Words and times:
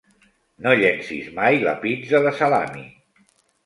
No 0.67 0.73
llencis 0.79 1.29
mai 1.37 1.61
la 1.69 1.77
pizza 1.87 2.25
de 2.29 2.37
salami. 2.43 2.87